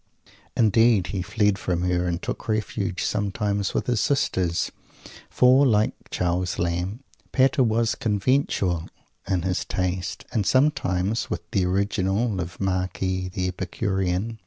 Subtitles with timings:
[0.57, 4.71] Indeed, he fled from her, and took refuge sometimes with his sisters,
[5.29, 8.87] for, like Charles Lamb, Pater was "Conventual"
[9.29, 14.39] in his taste and sometimes with the "original" of Marius the Epicurean.